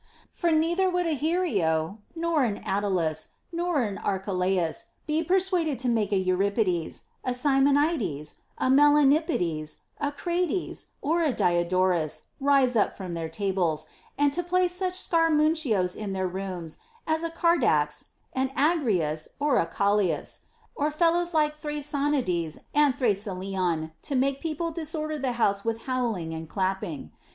[0.31, 6.11] For neither would a Hiero nor an Attalus nor an Archelaus be persuaded to make
[6.11, 13.29] a Euripides, a Simonides, a Melanippides, a Crates, or a Diodotus rise up from their
[13.29, 13.85] tables,
[14.17, 19.67] and to place such scaramuchios in their rooms as a Cardax, an Agrias, or a
[19.67, 20.39] Callias,
[20.73, 26.49] or fellows like Thrasonides and Thrasyleon, to make people disorder the house with hollowing and
[26.49, 27.11] clap ping.